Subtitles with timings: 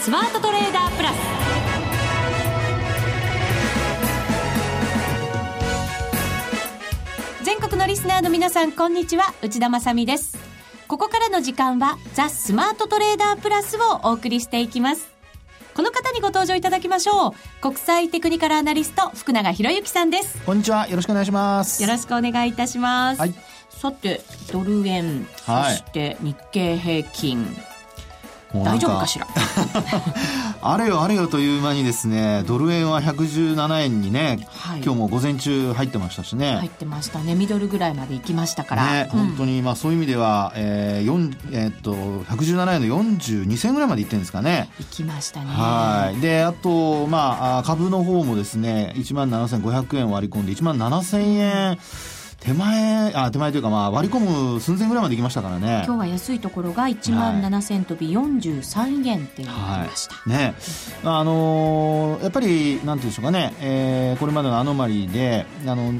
[0.00, 1.16] スマートトレーダープラス。
[7.44, 9.34] 全国のリスナーの皆さんこんにちは。
[9.42, 10.38] 内田まさです。
[10.88, 15.06] ここからの時間はザ・スマートトレーダープラスをお送りしていきます。
[15.74, 17.32] この方にご登場いただきましょう。
[17.60, 20.38] 国際テクニカルアナリスト福永博之さんです。
[20.46, 20.88] こんにちは。
[20.88, 21.82] よろしくお願いします。
[21.82, 23.34] よろしくお願いいたします、はい、
[23.68, 27.54] さてドル円、そして日経平均
[28.54, 29.26] 大丈夫かしら？
[30.62, 36.56] あれよあれよという間にですねドル円は117円にね、はい、今日も午前中入ってましたしね。
[36.56, 37.34] 入ってましたね。
[37.34, 44.68] ミドルぐらいまで行きましたから、ね、うん、本当にまあそういう意味では、えーえー、っと117円の42銭ぐらいまで行ってるんですかね。
[44.78, 45.46] 行きましたね。
[45.46, 46.20] はい。
[46.20, 51.78] であとまあ株の方もですね1万7500円割り込んで1万7000円、うん
[52.40, 55.82] 手前、あ、手前というか、まあ、割り込む寸前ぐらいまで行きましたからね。
[55.86, 60.14] 今日は安いところが1万7000飛び43円ってなりました。
[60.14, 60.54] はい、ね。
[61.04, 65.92] あのー、やっぱり、なんていうんでしょうかね、えー、これまでのアノマリーで、あの、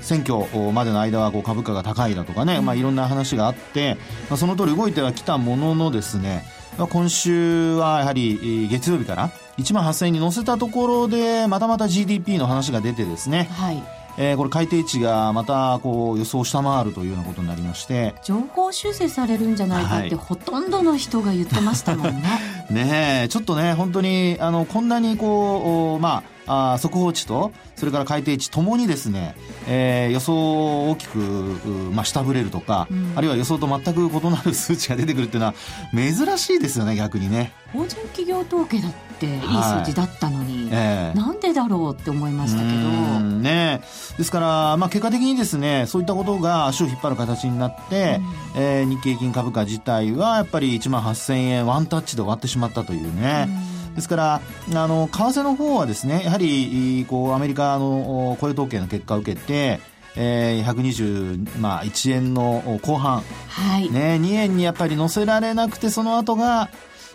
[0.00, 3.96] 選挙までの間はこう株価が高いだとかね、うん、まあ、いろんな話があって、
[4.28, 6.44] まあ、その通り動いてはきたもののですね、
[6.76, 18.14] まあ、今週はやはり月曜日から1万8000円に乗せたところでまたまた GDP の話が出てですね、はいえー、これ改定値がまたこう予想を下回るというようなことになりまして。
[18.22, 22.22] 情報修正されるんじゃないかって、ほとんどの人が言ってましたもんね
[22.70, 29.34] ねちょっとね本当にあのこんなにこうまああ速報値とそれから改定値ともにですね、
[29.66, 35.54] えー、予想を大きく、まあ、下振れるとか、うん、あるいは予想と全く異なる数値が出てくるっていうのは
[35.92, 37.52] 珍しいですよね逆にね。
[37.72, 41.12] 法人企業統計だっていい数字だったのに、はいえ。
[41.14, 43.20] ー、なんでだろうって思いましたけど。
[43.20, 43.80] ね
[44.18, 48.20] ですから、まあ、結果的にですねそういったことが足を引っ張る形になって、
[48.54, 53.46] うん、えー、日経平均株価自体はやっぱり1万8000円ワンタッチで終わってしまったというね、
[53.88, 53.94] うん。
[53.94, 54.34] ですから、
[54.74, 59.80] あの、為替の方はですね、やはり、こう、アメリカの雇用統計の結果を受けて、
[60.14, 66.68] えー、121、まあ、円の後半、はい、ね、2円にやっぱり乗せられなくて、その後が、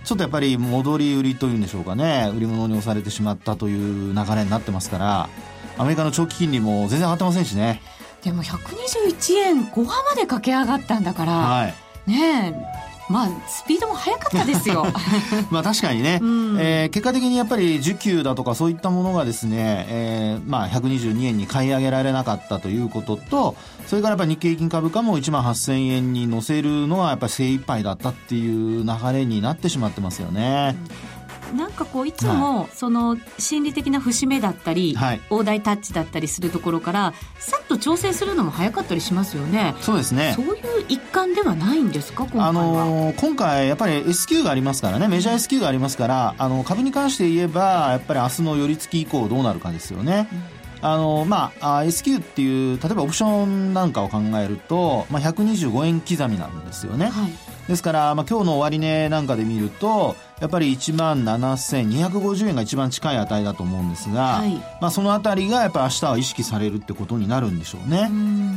[0.03, 5.29] ちょっとやっぱり戻り売りというんでしょうかね、売り物に押されてしまったという流れになってますから、
[5.77, 7.81] アメリカの長期金利も全然上がってませんしね。
[8.23, 14.85] でも121円後半まで駆け上がったんだから、はい、ねえまあスピードも速かったですよ。
[15.49, 30.75] まあ確かにね、うん、えー、結果的にやっぱり需給だとかそういったものがですね、えー、まあ122円に買い上げられなかったということとそれからやっぱり日経平均株価も1万8000円に乗せるのはやっぱり精一杯だったっていう流れになってしまってますよね。
[31.11, 31.16] うん
[31.55, 39.75] なんかこういつもその心理的な節目だったり、はい、大台タッチだったりするところからさっと調整するのも早かったりしますよね。
[39.81, 40.33] そうですね。
[40.35, 42.47] そういう一環ではないんですか今回は？
[42.47, 45.07] あの今回やっぱり S q がありますからね。
[45.07, 50.43] メジャー S q がありますからあの株に関して言えばやっぱり明日の寄り付き以降どうなるかですよね、うん。
[50.81, 57.31] あのまあ、S q っていう例えばオプションなんかを考えると、まあ、125円刻みなんですよね、はい、
[57.67, 68.09] ですから、まあ、今日の終値なんかで見るとやっぱり1万7250円が一番近い値だと思うんですが、はい、まあ、そのあたりがやっぱり明日は意識されるってことになるんでしょうね。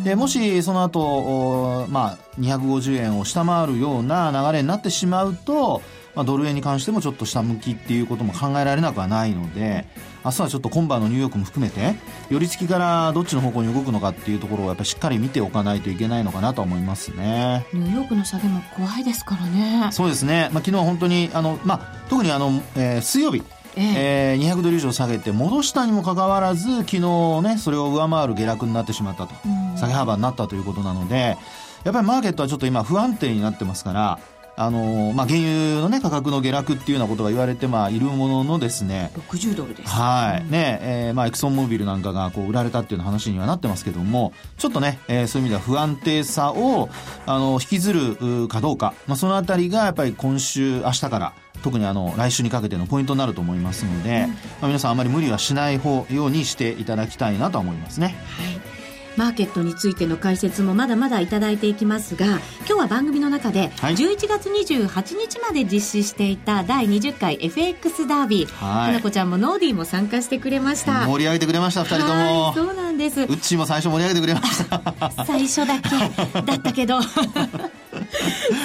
[0.04, 5.82] でもしその後、まあ、250円を下回るような流れになってしまうと
[6.14, 9.86] まあ、ドル円に関してもちょっと下向きっていうことも考えられなくはないので
[10.24, 11.94] 明日はちょっと今晩のニューヨークも含めて
[12.28, 17.66] 寄り付きからどっちの方向に動くのかっていうところをやっぱりしっかり見ておかないといけないのかなと思いますね。
[17.72, 19.88] ニューヨークの下げも怖いですからね。
[19.92, 23.42] そうですね、まあ、昨日は本当にあの、まあ、特にあの、えー、水曜日
[23.76, 24.38] ええ。
[24.38, 29.34] ー、200ドル以上下げて戻したにもかかわらず昨日ねそれを上回る下落になってしまったと。
[29.76, 31.36] 下げ幅になったということなので
[31.84, 34.18] やっぱりマーケットはちょっと今不安定になってますから
[34.60, 40.52] あのまあ、原油の、ね、価格の下落っていうようなことが言われて、まあ、いるもののですね60ドルです、はい。
[40.52, 46.90] ねえーまあ、エクソンモービルなんかがこう売られたっていう話にはなってますけどもちょっとね、えー、そういう意味では不安定さを
[47.24, 51.32] あの引きずるかどうか、まあ、そのあたりがやっぱり今週明日から
[51.62, 58.14] 特にあの来週にかけてのポイントになると思いますので、うん、まあ、皆さんあまり無理はしない方ようにしていただきたいなと思いますね。
[58.36, 58.79] はい
[59.16, 71.06] マーケットについての解説もまだまだいただいていきますが今日は番組の中で11月28日まで実施していた第20回 FX ダービー、はい、花子ちゃんもノーディーも参加してくれました。
[71.06, 72.52] 盛り上げてくれました2人とも。
[72.54, 73.22] そうなんです。
[73.22, 75.24] うっちーも最初盛り上げてくれました。
[75.24, 77.00] 最初だけだったけど。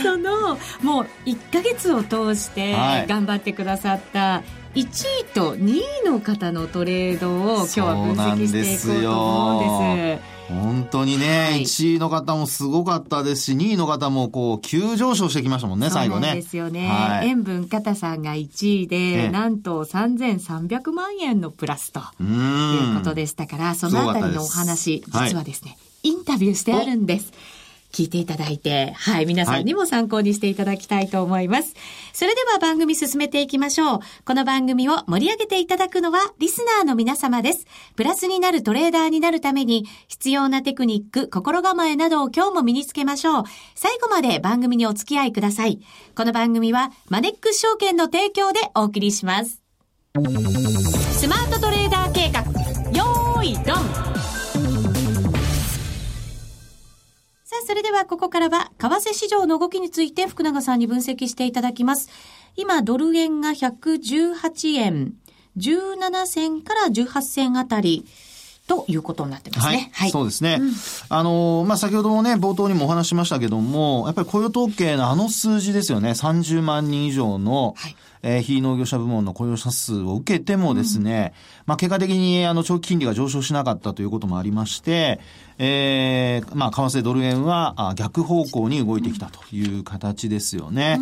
[0.04, 2.74] そのもう1か月を通して
[3.08, 10.35] 頑張ってくださった、はい1位と2位の方のトレードを今日は分析していこうと思うんです。
[10.48, 16.28] 本当にね、はい1位の方もすごかったですし、2位の方もこう、急上昇してきましたもんね、最後ね。
[16.28, 16.88] そうですよね。
[16.88, 17.28] はい。
[17.28, 22.90] 塩分片さんが1位で、ええなんと3300万円のプラスとういー。
[22.90, 27.34] うんことでしたから、そのあたりのお話、実はですね、インタビューしてあるんです。
[27.96, 31.74] 聞いていただいて、はい、皆さんにも参考にしていただきたいと思います。
[32.12, 34.00] それでは番組進めていきましょう。
[34.26, 37.66] この番組を盛り上げていただくのはリスナーの皆様です。
[37.96, 43.44] プラスになるトレーダーになるために必要なテクニック、心構えなどを今日も身につけましょう。
[43.76, 45.80] 最後まで番組にお付き合いください。
[46.16, 49.62] この番組はマネックス証券の提供でお送りします。
[50.14, 52.42] スマートトレーダー計画、
[52.92, 54.15] よーい、ドン
[57.56, 62.10] さあ、それではここからは、為替市場の動きについて福永さんに分析していただきます。
[62.58, 65.14] 今、ドル円が118円、
[65.56, 68.06] 17銭から18銭あたり、
[68.68, 69.90] ということになってますね。
[69.94, 70.10] はい。
[70.10, 70.60] そうですね。
[71.08, 76.10] あの、まあ、先ほどもね、冒頭にもお話ししましたけども、やっぱり雇用統計のあの数字ですよね。
[76.10, 77.96] 30万人以上の、はい
[78.28, 81.34] えー非農業者部門の雇用者数を受けてもですね、
[81.68, 85.20] まあ、結果的に、あの、長期金利が上昇しなかったということもありまして、
[85.60, 91.00] えーまあ、為替ドル円はあ逆方向に動いてきたという形ですよね。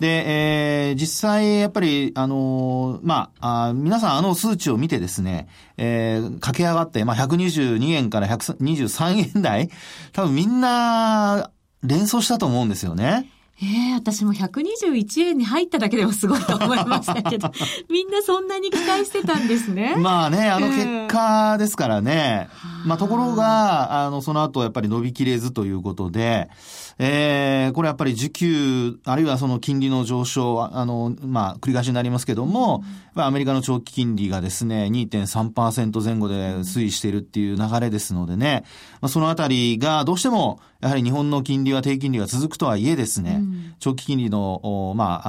[0.00, 5.48] で、えー実際、やっぱり、あのーまあ、あ皆さんあの数値を見てですね、
[5.78, 9.70] えー駆け上がって、まあ、122円から123円台、
[10.12, 11.50] 多分みんな、
[11.82, 13.30] 連想したと思うんですよね。
[13.62, 17.50] ええ私も121円に入っただけでもすごいと思いましたけど、
[17.88, 19.96] みんなそんなに期待してたんですね。
[19.96, 22.50] まあね、あの結果ですからね。
[22.84, 26.50] まあところが、あの、その後やっぱり伸びきれずということで、
[26.98, 32.84] えー、これやっぱり需給、あるいはその金利の上昇、ああの、まあ繰り返しになりますけども、
[33.14, 38.64] まあアメリカの長期金利がですね、2.3%前後で推移しているっていう流れですのでね、
[39.02, 43.42] まあそのあたりがどうしても、やはり日本の金利は低金利が続くとはいえですね、
[43.78, 45.20] 長期金利の、おま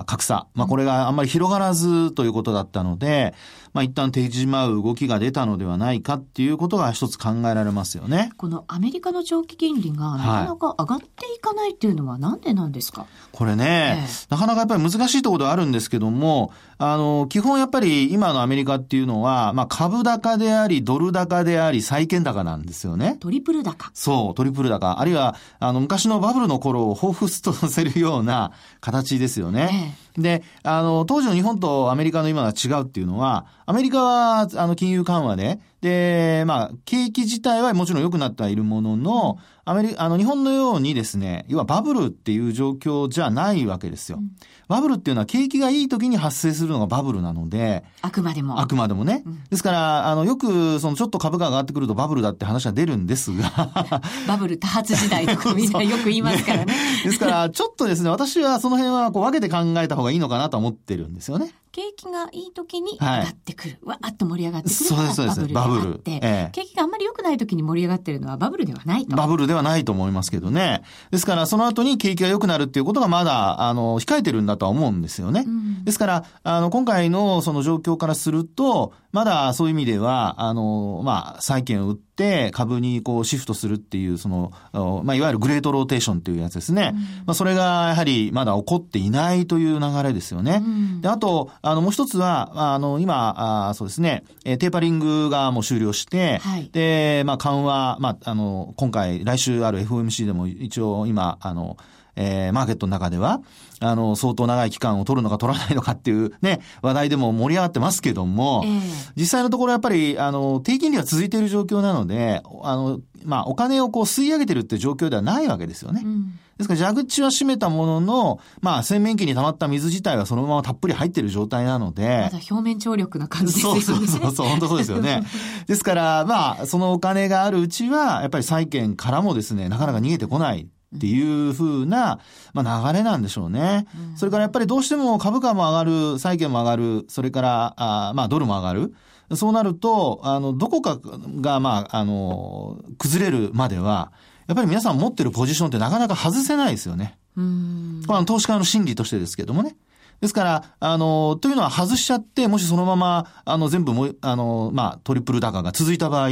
[0.00, 3.34] あ、格差、まあこれがあんまり広がらずということだったので、
[3.76, 8.32] まあ一旦手じまう動きが出たのではないかっていうことが一つ考えられますよね。
[8.38, 11.06] このアメリカの長期金利がなかなか上がって
[11.36, 23.18] いかないっていうのはなんでなんですか、これね、ええなかなかやっぱり難しいところではあるんですけども、あの、基本やっぱり今のアメリカっていうのは、まあ株高であり、ドル高であり、債券高なんですよね。
[23.20, 23.90] トリプル高。
[23.92, 24.98] そう、トリプル高。
[24.98, 29.98] あるいは、あの、昔のバブルの頃を彷彿とさせるような形ですよね。
[30.18, 44.18] で、あの、当時の日本とアメリカの今が違うっていうのは、アメリカは、あの、金融緩和で、で、まあ、景気自体はもちろん良くなってはいるものの、アメリカ、あの、日本のようにですね、要はバブルっていう状況じゃないわけですよ。
[44.66, 48.58] バブルっていうのは景気がいい時に発生するのがバブルなので、あくまでも。
[48.58, 49.22] あくまでもね。
[49.48, 53.70] ですから、あの、よく、その、ちょっと株価が上がってくるとバブルだって話が出るんですが、
[54.26, 56.74] バブル多発時代とかみんなよく言いますからね。
[57.04, 61.52] ですから、ちょっとですね、私はその辺はこう分けて考えた方がいいのかなと思ってるんですよね。
[61.76, 63.78] 景気がいい時に上はいがってくる。
[63.84, 69.14] わーっと盛り上がってくるそうですそうですのがバブルであええ景気があんまり良くない時に盛り上がってるのはバブルではないと。
[69.14, 70.80] バブルではないと思いますけどね。
[71.10, 75.42] ですから、その後に景気が良くなるっていうことがまだ、あの、控えてるんだとは思うんですよね。
[75.42, 86.92] んですから、あの、今回のその状況からすると、まだそういう意味では、あの、まあ、債券を売って株にこうシフトするっていう、その、あまあ、いわゆるグレートローテーションっていうやつですね。
[87.24, 90.58] まあ、それがやはりまだ起こっていないという流れですよね。
[90.58, 96.70] んで、あと、あの、もう一つは、あの、今、あそうですね、えーテーパリングがもう終了して、はい。
[96.72, 101.76] で、まあ、緩和、まあ、あの、今回、来週ある FOMC でも一応今、あの、
[102.16, 103.40] えーマーケットの中では、
[103.80, 108.80] あの、相当長い期間を取るのか取らないのかっていうね、話題でも盛り上がってますけども、ええ
[109.16, 116.02] 実際のところやっぱり、あの、低金利が続いている状況なので、あの、まあ、お金をこう吸い上げてるって状況ではないわけですよね。
[116.04, 124.04] うんですから蛇口は閉めたものの、まあ、洗面器に溜まった水自体はそのままたっぷり入ってる状態なので、まだ表面張力な感じですよそね。
[124.04, 125.22] うそうそうそう、本当そうですよね。
[125.68, 130.66] ですから、まあ、そのお金があるうちは、やっぱり債券からもですね、なかなか逃げてこない。
[130.96, 132.18] っていう風な、
[132.52, 133.86] まあ、流れなんでしょうね。
[134.16, 138.94] それからやっぱりどうしても株価も上がる、債券も上がる、それから、あまあ、ドルも上がる。
[139.34, 140.98] そうなると、あの、どこか
[141.40, 144.12] が、まあ、あの、崩れるまでは、
[144.46, 147.18] やっぱり皆さん持ってるポジションってなかなか外せないですよね。
[147.36, 149.76] うんまあ、投資家の心理としてですけどもね。
[150.20, 156.30] ですから、あの、というのは外しちゃって、もしそのまま、あの、全部も、あの、まあ、トリプル高が続いた場合、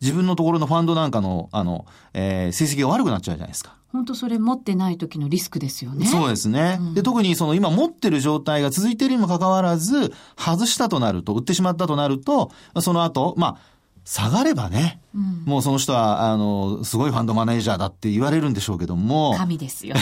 [0.00, 3.76] 自分のところのファンドなんかの、あの、えー成績が悪くなっちゃうじゃないですか。
[3.94, 6.04] 本当それ持ってない時のリスクですよね。
[6.06, 6.80] そうですね。
[6.94, 13.58] で、特にその今持ってる状態が続いているにもかかわらず、外したとなると、売ってしまったとなると、その後、まあ、
[14.04, 19.36] 下がればね、うん、もうその人は、あの、すごいファンドマネージャーだって言われるんでしょうけども。
[19.38, 19.94] 神ですよ。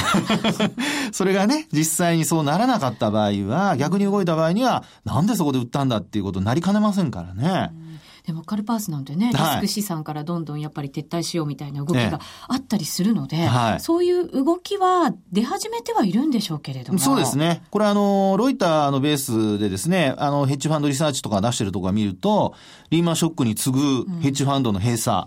[1.13, 7.73] それがね、実際にそうならなかった場合は、逆に動いた場合には、なんでそこで売ったんだっていうことになりかねませんからね。
[7.77, 7.82] うん
[8.25, 16.99] でもカルパースなんてね、リスク資産からどんどんやっぱり撤退しようみたいな動きがあったりするので、はい、そういう動きは出始めてはいるんでしょうけれども。
[17.01, 17.63] そうですね。
[17.71, 22.55] これあの、ロイターのベースでですね、あの、ヘッジファンドリサーチとか出してるところを見ると、
[22.91, 25.27] リーマンショックに次ぐヘッジファンドの閉鎖、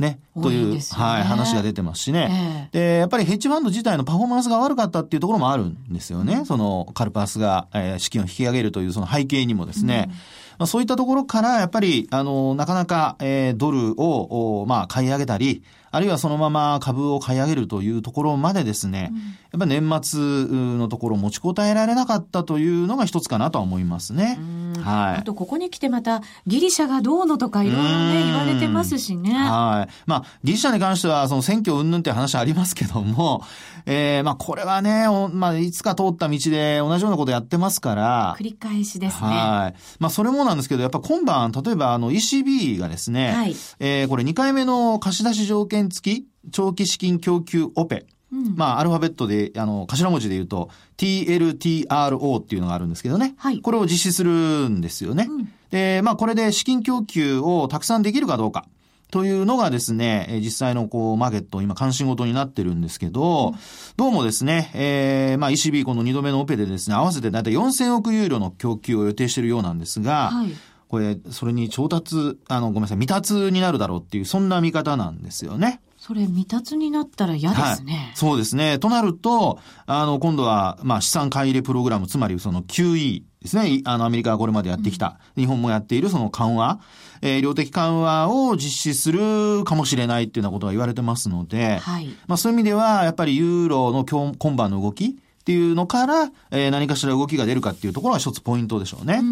[0.00, 6.34] ね、という、ね、はい、話が出てますしね、えー、で、やっぱりヘッジファンド自体のパフォーマンスが悪かったっていうところもあるんですよね。
[6.34, 10.14] うん、その、カルパースが、えー、資金を引き上げるというその背景にもですね、うん
[10.62, 19.24] まあ、そういったところから、やっぱり、あの、なかなか、えー、ドルを、まあ、買い上げたり、あるいはそのまま株を買い上げるというところまでですね、うん、や
[19.56, 20.46] っぱ年末
[20.78, 24.38] のところ持ちこたえられなかったというのが一つかなとは思いますね。
[24.82, 25.20] はい。
[25.20, 29.32] あと、ここに来てまた、ギリシャがどうのとかいろいろね、言われてますしね。
[29.32, 29.92] はい。
[30.06, 33.42] まあ、ギリシャに関しては、その選挙云々って話ありますけども、
[33.86, 38.36] えー、まあ、これはね、まあ、いつか通った道で同じようなことやってますから。
[38.38, 39.28] 繰り返しですね。
[39.28, 39.80] はい。
[39.98, 43.56] まあ、それもなんですけど、やっぱ今晩、例えば、あの、ECB がですね、はい。
[43.80, 48.06] えー、これ2回目の貸し出し条件付き長期資金供給オペ。
[48.32, 53.34] うん、まあ、アルファベットで、あの、頭文字で言うと、TLTRO っていうのがあるんですけどね。
[53.36, 53.60] はい。
[53.60, 54.30] これを実施する
[54.68, 55.26] んですよね。
[55.28, 58.66] うん、で、まあ、これで資金供給をたくさんできるかどうか。
[59.12, 63.54] というのがですね、実際のこう、マーケット、今関心事になってるんですけど、うん、
[63.98, 70.52] どうもですね、えー、まあ ECB この2度目のオペでですね、合わせてだいたい4000億ユーロの供給を予定しているようなんですが、はい、
[70.88, 75.82] これ、それに調達、あの、ごめんなさい、未達になるだろうっていう、そんな見方なんですよね。
[76.04, 78.16] それ未達になったら嫌ですね、はい。
[78.16, 78.80] そうですね。
[78.80, 83.82] となると、あの、今度は、まあ、資産買い入れプログラム、つまりその QE ですね。
[83.84, 86.80] あの、アメリカがこれまでやってきた、うん、日本もやっているその緩和、
[87.20, 92.08] えー、量的緩和を実施するかもしれないっていうようなことが言われてますので、はい。
[92.26, 99.18] まあ、そういう意味では、やっぱりユーロの今今晩の動き、っていうのから、えー、何かしら動きが出るかっていうところが一つポイントでしょうね。
[99.20, 99.22] う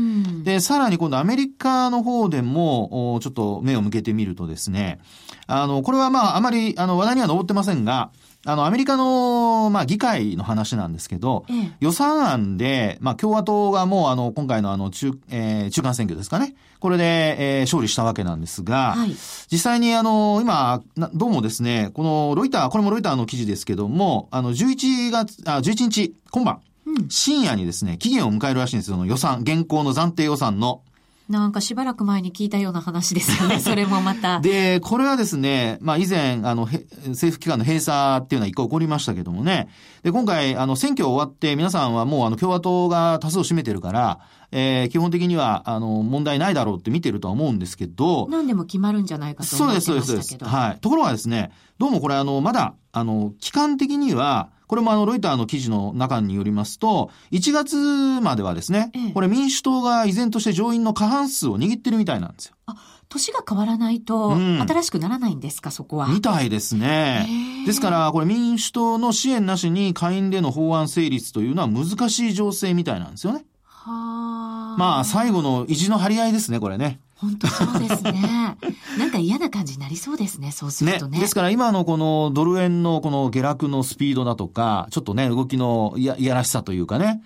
[0.42, 5.00] で、さらに今度アメリカの方でも、ちょっと目を向けてみるとですね、
[5.46, 8.10] あの、これはまあ、あまり、あの、話題には上ってませんが、
[8.46, 16.54] あの、アメリカの、まあ、議会の話なんですけど、ええ、予算案で、まあ、共和党がもう、あの、今回のあの、中、えー、中間選挙ですかね。
[16.78, 19.14] これで、えー、勝利したわけなんですが、はい、
[19.52, 20.80] 実際にあの、今、
[21.12, 26.60] どうもですね、このロイター、これもロイターの記事ですけども、あの、11月、あ、11日、今晩、うん、
[27.08, 30.82] 深夜にですね、期限を迎えるらしいんですよ、予算、現行の暫定予算の。
[31.30, 34.40] なんかしばらく前に聞いたような話ですよね、 それもまた。
[34.40, 39.68] で、これはですね、まあ以前、あの、政府機関の閉鎖っていうのは一回起こりましたけどもね。
[40.02, 44.18] で、今回、あの、選挙終わって皆さんはもうあの、共和党が多数を占めてるから、
[44.50, 48.26] えー、基本的には、あの、問題ないだろうって見てるとは思うんですけど。
[48.28, 50.04] 何でも決まるんじゃないかと思ってましたけど。
[50.04, 50.50] そうです、そうです。
[50.50, 50.80] はい。
[50.80, 57.76] ところがですね、どうもこれあの、まだ、あの、期間的には、これもあの、ロイターの記事の中によりますと、1月
[58.20, 62.54] まではですね、ええ、これ民主党が依然として上院の過半数を握ってるみたいなんですよ。
[62.66, 62.76] あ、
[63.08, 66.06] 年が変わらないと、新しくならないんですか、うん、そこは？
[66.06, 67.26] みたいですね。
[67.66, 73.44] ですから、これ民主党の支援なしに下院での法案成立というのは難しい情勢みたいなんですよね。
[73.64, 74.76] はあ。
[74.78, 77.00] まあ、最後の意地の張り合いですね、これね。
[77.20, 78.56] 本当そうですね。
[78.98, 81.18] なんか嫌な感じになりそうですね、そうするとね。
[81.18, 87.22] ねですから今のこのドル円のこの下落のスピードだとか、ちょっとね、動きのいやいやらしさというかね、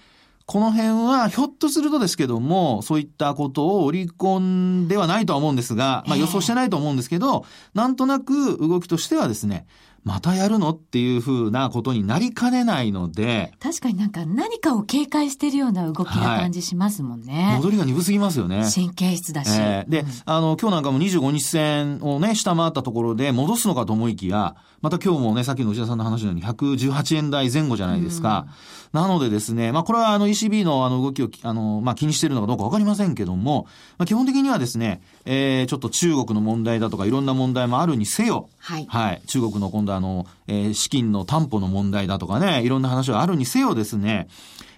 [0.46, 9.66] この辺はひょっとするとですけども、そういったことを織り込んではないとは思うんですが、まあ予想してないと思うんですけど、なんとなく動きとしてはですね、
[10.04, 10.70] またやるの？
[10.70, 13.52] っていうふうなことになりかねないので。
[13.58, 17.44] 確かになんか何かを警戒してるような動きな感じしますもんね。
[17.46, 18.68] はい、戻りが鈍すぎますよね。
[18.73, 19.50] 神経質だし。
[19.58, 28.46] えー、で、うん、あの、今日なんかも25日線をね、下回ったところで戻すのかと思いきや、また今日もね、さっきの内田さんの話のように118円台前後じゃないですか。
[28.46, 28.54] うん、
[28.94, 33.66] なのでですね、まあこれはあの ECB のあの動きをあの、まあ気にしてるのかどうかわかりませんけども、
[33.98, 38.86] まあ基本的にはですね、えー、ちょっと中国の問題だとかいろんな問題もあるにせよ、はい。
[38.88, 39.22] はい。
[39.26, 44.28] 中国の今度あの、えー、資金の担保の問題だとかね、いろんな話があるにせよですね、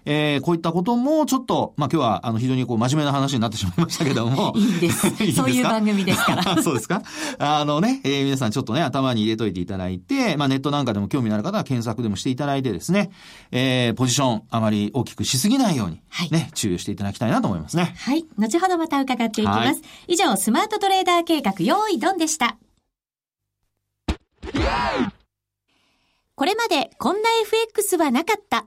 [0.07, 4.53] えー、こういったこともちょっと、まあ今日はあの非常にこう真面目な話になってしまいましたけども。
[4.57, 5.07] いいんです。
[5.11, 6.45] いいですそういう番組ですから。
[6.63, 7.03] そうですか？
[7.39, 13.11] あのね、えー、皆さんちょっとね、頭に入れといていただいて、まあネットなんかでも興味のある方は検索でもしていただいてですね、
[13.51, 17.95] えー、ポジションあまり大きくしすぎないように、はい、ね、注意していただきたいなと思いますね。
[17.99, 18.25] はい。
[18.39, 19.67] 後ほどまた伺っていきます。
[19.67, 22.57] はい、以上、スマートトレーダー計画、用意ドンでした。
[26.35, 28.67] これまでこんな FX はなかった。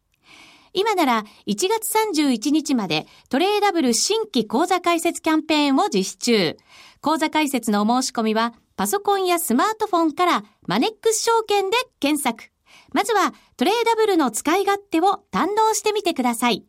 [0.73, 6.57] 今なら1月31日までトレーダブル新規口座開設キャンペーンを実施中。
[7.01, 12.51] 口座開設のお申し込みはパソコンやスマートフォンからマネックス証券で検索。
[12.93, 16.65] まずはトレーダブルの使い勝手を堪能してみてください。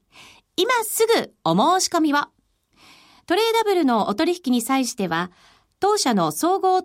[0.57, 2.19] 今すぐお申し込みを。
[3.27, 5.31] トレーダブルのお取引に際しては、
[5.81, 6.83] 当社の総合、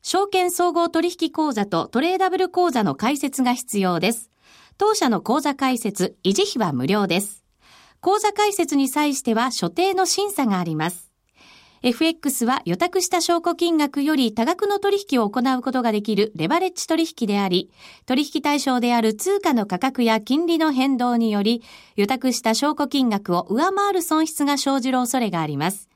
[0.00, 4.31] 証券総合取引口座とトレーダブル口座の開設が必要です。
[4.84, 7.44] 当社の口座開設、維持費は無料です。
[8.00, 11.12] 口座開設に際しては所定の審査があります。
[11.82, 17.70] FX は予託した証拠金額より多額の取引を行うことができるレバレッジ取引であり、
[18.06, 21.62] 取引対象である通貨の価格や金利の変動により、
[21.94, 25.91] 予託した証拠金額を上回る損失が生じる恐れがあります。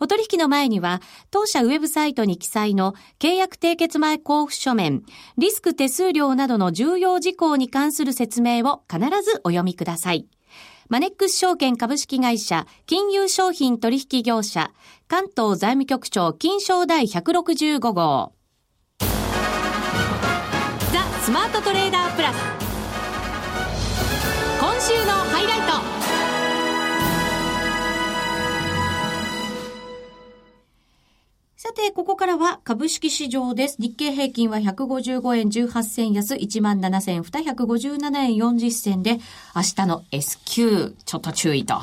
[0.00, 5.02] お取引の前には、当社ウェブサイトに記載の契約締結前交付書面、
[5.38, 10.26] リスク手数料などの重要事項に関する説明を必ずお読みください。
[10.88, 14.70] マネックス証券株式会社、金融商品取引業者、
[15.08, 18.32] 関東財務局長金賞第165号。
[19.00, 19.06] ザ・
[21.22, 22.36] スマートトレーダープラス。
[24.60, 25.60] 今週のハイライ
[25.98, 26.03] ト。
[31.66, 33.76] さて、ここからは株式市場です。
[33.80, 39.12] 日経平均は155円18銭安、17,257円40銭で、
[39.56, 41.80] 明日の S q ちょっと注意と。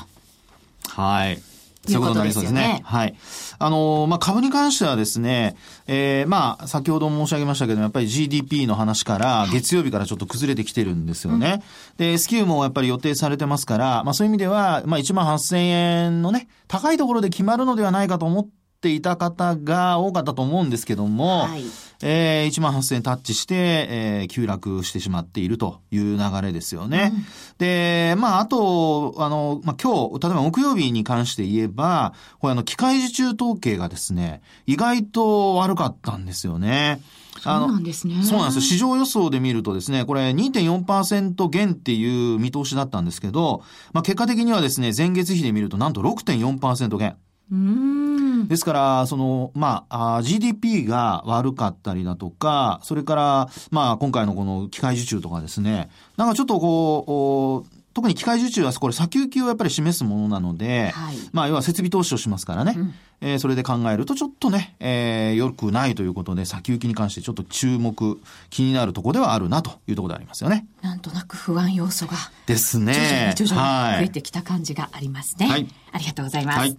[0.88, 1.42] はい。
[1.88, 2.82] そういうことになりそうですね。
[2.84, 3.16] はい。
[3.58, 5.56] あの、まあ、株に関してはですね、
[5.88, 11.64] えー、まあ、先ほど申し上げましたけどやっぱり GDP の話から、月曜日からちょっと崩れてきてるんですよね。
[11.94, 21.64] うん、で、S q もやっぱり予定されてますから、まあ、そういう意味では、まあ、1万8000円のね、高いところで決まるのではないかと思って、っていた方が多かったと思うんですけども、はい、
[22.02, 27.12] えー、1万8000円タッチして、えー、急落してしまっているという流れですよね。
[27.14, 27.24] うん、
[27.60, 37.04] で、まあ、あと、あの、まあ、今日、例えば木曜日に関して言えば、これあの、機械受注統計がですね、意外と悪かったんですよね。
[37.40, 38.24] そうなんですね。
[38.24, 43.64] そうなんです市場予想で見るとですね、これ2.4%減っていう見通しだったんですけど、
[43.94, 47.16] まあ、結果的にはですね、前月比で見るとなんと6.4%減。
[47.52, 68.18] ですから、その、まあ、GDP が悪かったりだとか、それから、まあ、今回のこの機械受注とかですね、なんかちょっとこう、特に機械受注はこれ先行きをやっぱり示すものなので、はい、まあ要は設備投資をしますからね、うん、えー、それで考えるとちょっとね、えー、良くないということで先行きに関してちょっと注目、
[68.50, 70.66] 気になるところではあるなというところでありますよね。
[70.82, 72.14] なんとなく不安要素が。
[72.46, 72.94] ですね。
[72.94, 75.48] 徐々に徐々に増えてきた感じがありますね。
[75.48, 75.68] はい。
[75.92, 76.60] ありがとうございます。
[76.60, 76.78] はい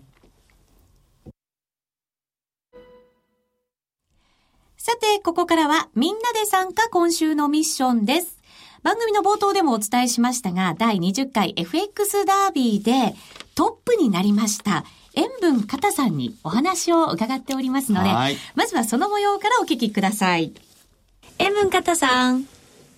[4.85, 8.37] さて、ここからはみんなで参加今週のミッションです。
[8.83, 13.15] 番組の冒頭でもお伝えしましたが、第20回 FX ダービーで
[13.55, 14.85] トップになりました。
[15.15, 18.11] 塩分片さんにお話を伺っておりますので、
[18.57, 20.53] まずはその模様からお聞きください。
[21.39, 22.49] 塩分片さん。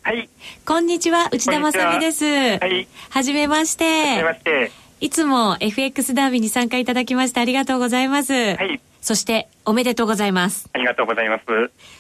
[0.01, 0.31] はい。
[0.65, 2.25] こんにちは、内田まさみです。
[2.25, 2.89] はい。
[3.11, 3.85] はじめまして。
[3.85, 4.73] はじめまして。
[5.01, 8.33] いつも FX ダービーに参加いただきましてありがとうございます。
[8.33, 8.81] はい。
[9.05, 10.67] そしておめでとうございます。
[10.73, 11.45] ありがとうございます。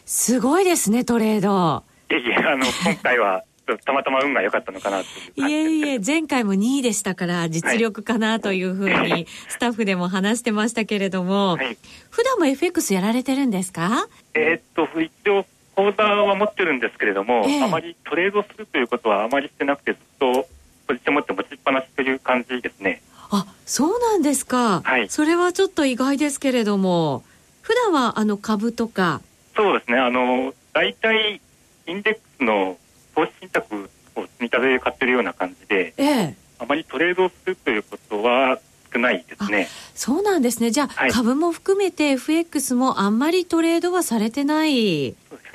[0.06, 1.84] すごいですね、トレード。
[2.10, 3.42] いえいえ、あの、今回は、
[3.84, 5.04] たまたま運が良かったのかなと
[5.36, 11.76] いいえいえ、前回も2位でしたから、実力かなというふうに、 スタッフでも話してましたけれども、はい、
[12.08, 14.08] 普段も FX やられてるんですか？
[14.32, 15.44] えー、っと、一応、
[15.76, 20.48] 口座は持ってるんですけれども、えー、あまりトレードするということはあまりしてなくて、ずっと
[20.86, 23.02] ポジション持って持ちっぱなしという感じですね。
[23.30, 24.82] あ、そうなんですか。
[24.84, 25.08] はい。
[25.08, 27.22] それはちょっと意外ですけれども、
[27.62, 29.20] 普段はあの株とか。
[29.56, 29.98] そうですね。
[29.98, 31.40] あの、大体
[31.86, 32.76] インデックスの
[33.14, 38.58] 投資信託を積み立てで買ってるような感じで、ええ、あまりトレードするということは
[38.92, 39.68] 少ないですね。
[39.94, 40.70] そうなんですね。
[40.70, 45.14] じゃあ、はい、株も含めて FX もあんまりトレードはされてない。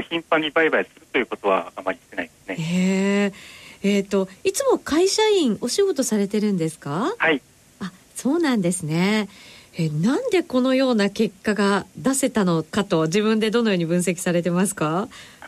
[0.10, 2.65] 頻繁に売買するということはあまりしてないですね。
[2.65, 3.34] へえ。
[3.97, 7.13] えっ、ー、と、いつも会社員お仕事されてるんですか？
[7.17, 7.41] はい。
[8.19, 9.29] あ、そうなんですね。
[9.77, 15.08] えなんでこのような結果が出せたのかと自分でどのように分析されてますか？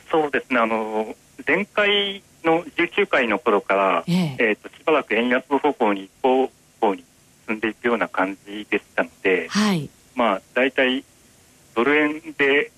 [0.10, 0.60] そうですね。
[0.60, 4.36] あの前回の19回の頃から、ええ。
[4.40, 7.04] えーと、しばらく円安方向に方向に
[7.48, 11.04] 進んでいくような感じでしたので、はい、まあ大体
[11.76, 12.72] ドル円で、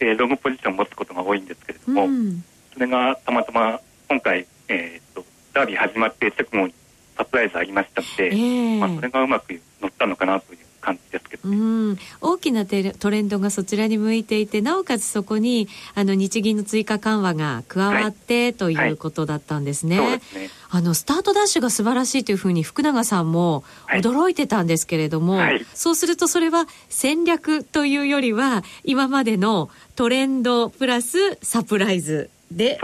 [0.00, 6.74] えー、ロングポジションを持つことが多いんですけれども、うん、それがたまたま今回、えーと、ダービー始まって直後に
[7.18, 11.60] サプライズありましたので、えー、まあ、それがうまく乗ったのかなという感じですけど、ね、う
[11.92, 11.98] ん。
[12.20, 20.00] 大きなトレンドがそちらに向いていてなおかつそこにあの日銀の追加緩和が加わって、はい、ということだったんですね。
[20.00, 20.50] はい、すね。
[20.70, 32.80] あのスタートダッシュが素晴らしいというふうに福永さんも驚いてたんですけれども、はい、そうするとそれは戦略というよりは今までのトレンドプラスサプライズで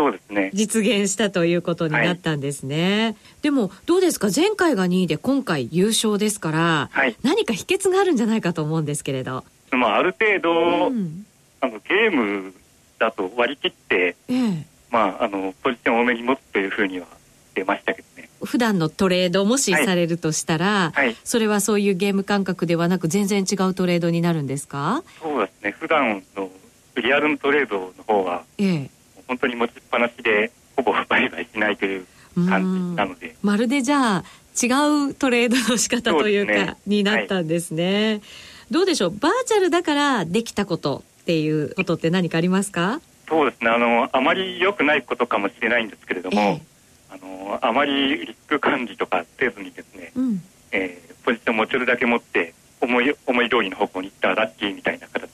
[0.52, 3.04] 実現したということになったんですね。
[3.04, 4.28] はい、でもどうですか？
[4.34, 9.44] 前回が2位で今回優勝ですから、はい、何か秘訣があるんじゃないかと思うんですけれど。
[9.72, 11.26] まあある程度、うん、
[11.60, 12.52] あのゲーム
[12.98, 17.06] だと割り切って、ええ、まああのポジションを多めに持つというふうには
[17.54, 18.28] 出ましたけどね。
[18.44, 25.02] 普段のトレードもしされるとしたら、はい、それはそういうゲーム感覚ではなく全然違うトレードになるんですか？
[25.22, 25.70] そうですね。
[25.70, 26.50] 普段の
[26.96, 28.90] リアルのトレードの方は、ええ、
[29.26, 32.06] 本当に持ちっぱなしでほぼ売買しないという
[32.48, 33.36] 感じなので。
[33.42, 34.24] まるでじゃあ
[34.62, 34.66] 違
[35.10, 38.22] うトレードの仕方というか、ね、になったんですね、はい、
[38.70, 39.10] どうでしょう？
[39.10, 43.00] バーチャルだからできたことっていうことって何かありますか？
[43.28, 43.70] そうですね。
[43.70, 46.62] あのあまり良くないことかもしれないんですけれども、え
[47.10, 55.30] あのあまりリスク管理とかせずにですね、うん、えー、ポジション持ちるだけ持って思い思い通りの方向に行ったらラッキーみたいな形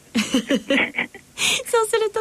[0.46, 0.89] ですね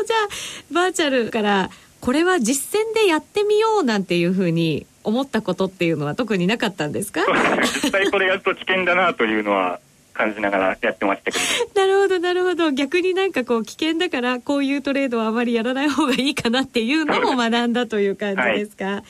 [0.09, 1.69] じゃあバーチャルから
[2.01, 7.21] これは実践でやってみようなんていうふうに思ったことっていうのは特になかったんですか？
[7.61, 9.79] 実際これやると危険だなというのは
[10.15, 11.79] 感じながらやってましたけど。
[11.79, 12.71] なるほどなるほど。
[12.71, 19.03] 逆になんかこう危険だからこういうトレードはあまりやらない方がいいかなっていうのも学んだという感じですか、はい、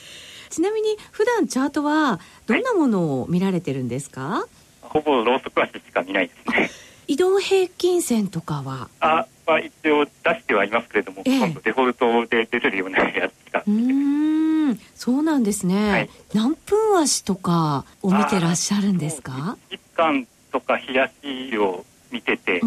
[0.49, 4.49] ちなみに普段チャートはどんなものを見られてるんですか、はい、
[4.81, 6.69] ほぼローソク足しか見ないですね。
[7.07, 8.89] 移動平均線とかは？
[8.99, 13.63] あは一応出してはいますけれども、え今度デフォルトで出てるようなやつが。
[13.67, 14.79] うん。
[14.95, 22.61] そうなんですね、はい、何分足とかを見てらっしゃるんですか？1間とか冷やしを見てて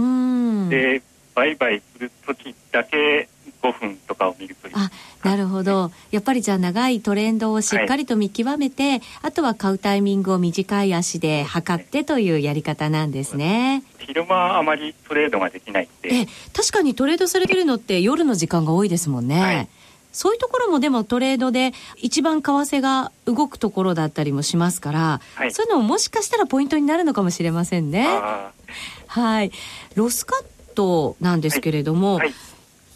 [0.69, 1.03] で
[1.35, 3.29] 売買する時だけ
[3.63, 4.91] 5分とかを見るというあ
[5.23, 5.93] なるほど。
[6.11, 13.85] やっぱりじゃあ長いトレンドをしっかりと見極めて、はい、あとは買うタイミングを短い足で測ってというやり方なんですね。
[13.99, 19.69] 昼間あまりトレードができないってえ確かにトレードされてるのって夜の時間が多いですもんね、はい。
[20.13, 28.07] そういうところもでもトレードで一番為替が動くところだったりもしますから、はい、そういうのももしかしたらポイントになるのかもしれませんね。
[29.07, 29.53] はい。
[29.95, 30.45] ロスカッ
[30.75, 32.35] トなんですけれども、はいはい、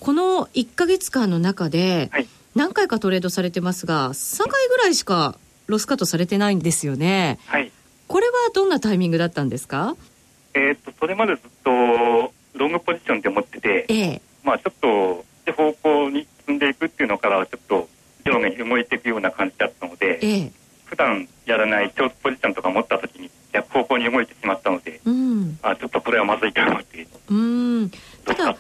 [0.01, 2.11] この1か月間の中で、
[2.55, 7.39] 何回かトレードされてますが、3回ぐらいしかロスカットされてないんですよね。
[7.47, 7.73] はい。
[8.07, 9.97] これはどんなタイミングだったんですか？
[10.55, 11.71] えっと、それまでずっと
[12.55, 17.89] ロングポジションで持ってて、ええ、まあちょっと、方向に進んでいくっていうのからはちょっと
[18.25, 20.53] 上下に動いていくような感じだったので、ええ、
[20.85, 27.91] 普段やらないショートポジションとか持った時に逆方向に動いてしまったので、うん、あちょっとこれはまずいと思って、うん、
[28.27, 28.55] ただ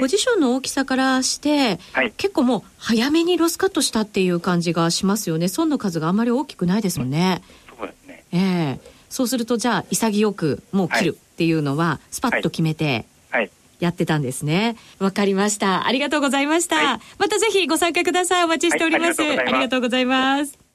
[0.00, 12.86] ポジションの大きさからして、はい、結構もう早めにロスカットしたっていう感じがしますよね損の数があんまり大きくないですもんね、うん、そうですねええー、そうするとじゃあ潔くもう切るっていうのはスパッと決めて、
[13.30, 14.76] はいやってたんですね。
[14.98, 15.86] わかりました。
[15.86, 16.76] ありがとうございました。
[16.76, 18.44] はい、またぜひご参加ください。
[18.44, 19.22] お待ちしております。
[19.22, 20.67] はい、ありがとうございます。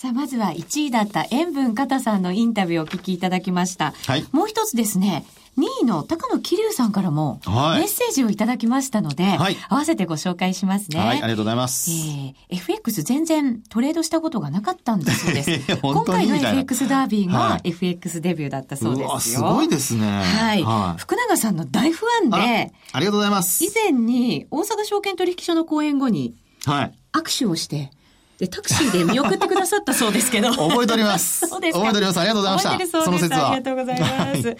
[0.00, 3.94] さあ、まずは1位だった塩分方さんのインタビューをお聞きいただきました。
[4.06, 5.26] はい、もう一つですね、
[5.58, 11.00] 2位の高野桐生さんからもメッセージをいただきましたので、はい、合わせてご紹介しますね。
[11.00, 11.90] はい、ありがとうございます。
[11.90, 15.50] えー、FX 全然トレードしたことがなかったんだそうです。
[15.82, 19.18] 今回の FX ダービーが FX デビューだったそうですよ。
[19.18, 20.06] すごいですね。
[20.06, 20.62] はい。
[20.62, 23.64] はい、福永さんの大ファンであ、りがとうございます。
[23.64, 26.92] 以前に大阪証券取引所の講演後に、はい。
[27.12, 27.90] 握手をして、
[28.38, 30.52] で、タクシーで見送ってくださったそうですけど。
[30.52, 31.46] 覚えております。
[31.48, 32.20] そうです覚えております。
[32.20, 32.70] ありがとうございました。
[32.70, 33.34] 覚えてるそうです。
[33.34, 34.12] ありがとうございます。
[34.14, 34.56] はい、取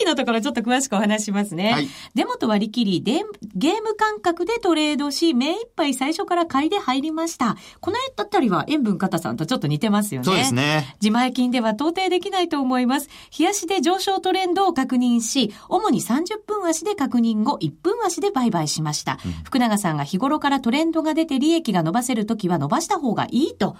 [0.00, 1.72] 引のところちょっと詳しくお話しますね。
[1.72, 7.56] はい、デモと割り切りで、ゲーム感覚でトレードし、目いっぱい最初から買いで入りました。
[7.80, 10.24] このあたりは塩分方さんとちょっと似てますよね。
[10.24, 10.96] そうですね。
[11.00, 13.08] 自前金では到底できないと思います。
[13.36, 19.18] 冷やしで上昇トレンドを確認し、主に30分足で確認後、1分足で売買しました。
[19.24, 23.76] うん、福永さんが日頃からトレンドが出て利益が伸ばせるときは伸ばした方がいいと。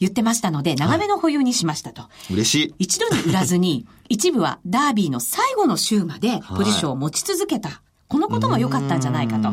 [0.00, 2.02] 言ってましたので、長めの保有にしましたと。
[2.02, 2.74] はい、嬉しい。
[2.78, 7.82] 一度に売らずに、 一部はダービーの最後の週までポジションを持ち続けた。
[8.06, 9.50] このことも良かったんじゃないかと。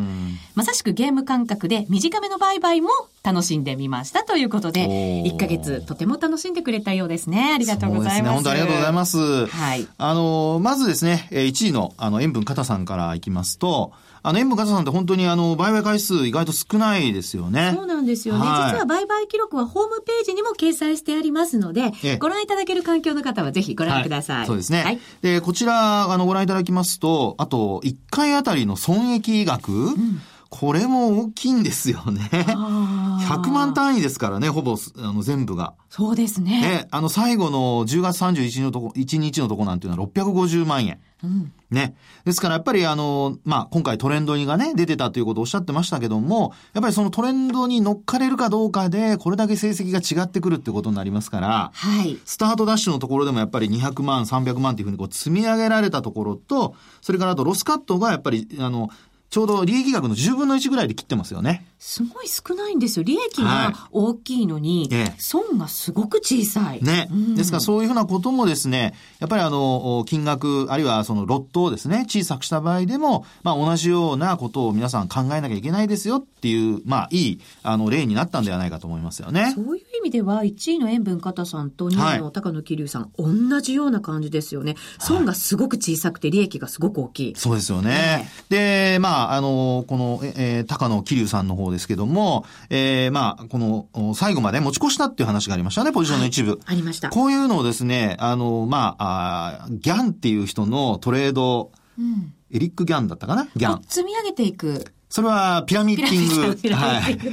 [0.54, 2.90] まさしくゲーム感覚で短めの売買も
[3.22, 4.88] 楽しんでみましたということで、
[5.26, 7.52] 1ヶ月とても楽しんでくれたようですね。
[7.54, 8.16] ありがとうございます。
[8.16, 8.30] そうですね。
[8.30, 9.48] 本当ありがとうございます。
[9.48, 9.86] はい。
[9.98, 13.92] あの、まずですね、1位のあの塩分肩さんからいきますと、
[14.28, 17.74] あの、塩分加さんって本当にあの、売買回数意外と少ないですよね。
[17.76, 18.42] そうなんですよね。
[18.42, 24.38] はい、実は売買記録はホームページにも掲載してありますので、ご覧いただける環境の方はぜひご覧ください。
[24.38, 24.82] はい、そうですね。
[24.82, 30.22] はい、で、こちら、あの、ご覧いただきますと、あと、1回あたりの損益額、うん
[30.58, 32.30] これも大きいんですよね。
[32.32, 35.74] 100万単位ですからね、ほぼ、あの、全部が。
[35.90, 36.62] そうですね。
[36.62, 41.02] ね、あの、最後の10月31日のとこ、1日のとこなんていうのは650万円。
[41.26, 41.96] うん、ね。
[42.24, 52.18] ですからやっぱりあの、まあ、今回トレンドがね、出てたということをおっしゃってましたけども、やっぱりそのトレンドに乗っかれるかどうかで、これだけ成績が違ってくるってことになりますから、はい。
[52.24, 58.90] スタートダッシュのところでもやっぱり200万、300万っていうふうにこう積み上げられたところと、それからあとロスカットがやっぱり、あの、
[59.36, 61.66] ちょうど利益額の10分の1ぐらいで切ってますよね。
[61.78, 63.04] すごい少ないんですよ。
[63.04, 66.82] 利益が大きいのに、はい、損がすごく小さい。
[66.82, 67.36] ね、うん。
[67.36, 79.54] ですからそういうふうなこともですね、やっぱりあの、金額、あるいはそのロットをですね、小さくした場合でも、まあ同じようなことを皆さん考えなきゃいけないですよっていう、まあいい、あの、例になったんではないかと思いますよね。
[79.56, 84.76] そういう意味では、1位の塩分方さんと2位の高野桐生さん、はい、同じような感じですよね。
[85.00, 87.34] 損がすごく小さくて利益がすごく大きい。
[87.36, 88.30] そうですよね。
[88.50, 96.52] で、まあ、あの、この、えー、高野桐生さんの方ですけども、えー、まあ、この、最後まで持ち越したっていう話がありましたね、ポジションの一部。
[96.52, 97.10] はい、ありました。
[97.10, 103.48] こういうのをですね、あの、まあ、あギャンっていう人のトレード、うん、エリック・ギャンだったかな？
[103.56, 103.84] ギャン。
[103.88, 104.86] 積み上げていく。
[105.10, 106.76] それはピラミッティング。
[106.76, 107.18] はい。
[107.18, 107.32] で、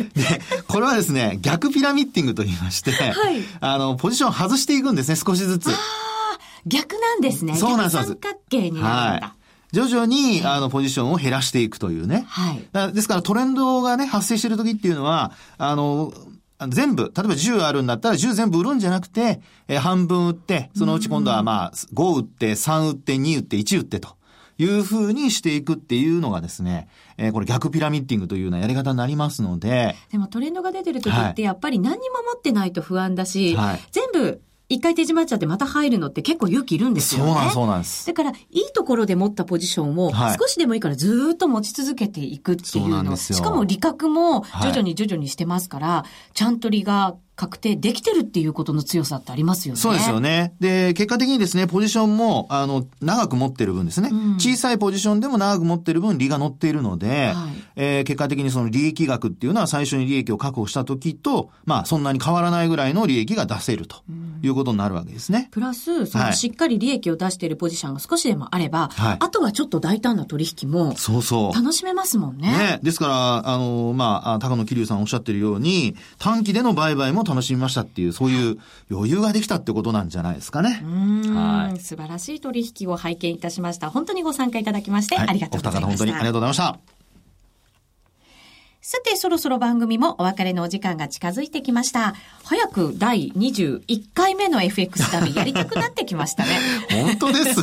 [0.69, 5.69] これはですね、逆ピラミッティングと言いまして、はい、あの、ポジション外していくんですね、少しずつ。
[5.69, 5.77] ああ、
[6.67, 7.57] 逆なんですね。
[7.57, 7.97] そうなんです。
[7.97, 8.91] 三角形になるんだ。
[8.91, 9.42] はい
[9.73, 12.25] 徐々に、あの、ポジションを減らしていくというね。
[12.29, 12.93] はい。
[12.95, 16.13] ですからトレンドがね、発生している時っていうのは、あの、
[16.69, 24.17] 全部、例えば10あるんだったら10全部売るんじゃなくて、えー、半分売って、そのうち今度はまあ、5売って、3売って、2売って、1売ってと。
[24.59, 29.97] いうふうにしていくっていうのがですね、えー、これ逆ピラミッティングというようなやり方になりますので。
[30.13, 37.33] でもトレンドが出てる時ってやっぱり何にも持ってないと不安だし、はい、全部一回手締まっちゃってまた入るのって結構勇気いるんですよね。
[37.33, 38.07] そうなんそうなんです。
[38.07, 43.05] だから、いいところで持ったポジションを少しでもいいからずっと持ち続けていくっていうの。
[43.05, 49.81] はい、しかも利確も徐々に徐々にしてますから、はい、ちゃんと利が確定できてるっていうことの強さってありますよね。
[49.81, 50.55] そうですよね。
[50.61, 54.11] で、結果的にですね、ポジションも、あの、長く持ってる分ですね。
[54.13, 63.97] うん、小さいポジションでも長く持ってる分、利が乗っているので、はい、えー、結果的にその利益額っていうのは最初に利益を確保した時と、まあ、そんなに変わらないぐらいの利益が出せると
[64.43, 65.49] いうことになるわけですね。
[65.51, 71.55] プラス、そのしっかり利益を出しているポジションが少しでもあれば、はい、あとはちょっと大胆な取引も、そうそう。
[71.55, 72.53] 楽しめますもんね。
[72.53, 72.81] ね。
[72.83, 78.59] ですから、あの、まあ、高野桐生さんおっしゃってるように、短期での売買も楽しみましたっていう、そういう
[78.91, 80.83] 余裕ができたってことなんじゃないですかね。
[81.35, 81.81] はい。
[81.81, 83.91] 素晴らしい取引を拝見いたしました。
[83.91, 85.81] 本当にご参加いただきまして、ありがとうございました。
[85.81, 87.02] お二方本当にありがとうございました。
[88.85, 92.15] さて、そろそろ番組もお別れのお時間が近づいてきました。
[92.43, 96.59] 早く第21回目の FX 旅やりたくなってきましたね。
[96.91, 97.63] 本当です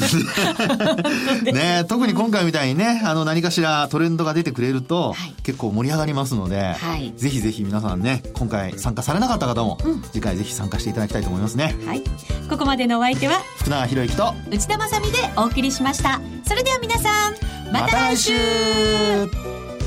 [1.44, 1.52] ね。
[1.52, 11.76] ね特に今回みたいにね、あの何かしらトレンドが出てくれると、はい、結構盛り上がりますので、はい、ぜひぜひ皆さんね、今回参加されなかった方も、うん、次回ぜひ参加していただきたいと思いますね。
[11.86, 12.04] はい。
[12.50, 16.22] ここまでのお相手は、福永博之と内田まさみでお送りしました。
[16.48, 17.34] それでは皆さん、
[17.74, 19.69] また来週